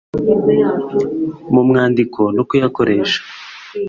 mu 1.53 1.61
mwandiko 1.67 2.21
no 2.35 2.43
kuyakoresha 2.49 3.19